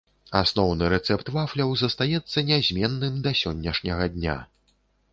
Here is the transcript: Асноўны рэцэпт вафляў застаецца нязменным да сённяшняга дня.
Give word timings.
Асноўны 0.37 0.87
рэцэпт 0.93 1.29
вафляў 1.35 1.75
застаецца 1.83 2.45
нязменным 2.49 3.23
да 3.29 3.37
сённяшняга 3.45 4.13
дня. 4.19 4.39